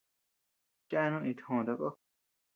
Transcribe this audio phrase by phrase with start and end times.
[0.89, 1.91] Chèènu itjoó takoó.